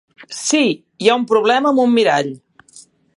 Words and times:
Sí, 0.37 0.61
hi 1.03 1.11
ha 1.11 1.17
un 1.21 1.27
problema 1.33 1.73
amb 1.75 1.83
un 1.87 1.95
mirall. 1.99 2.33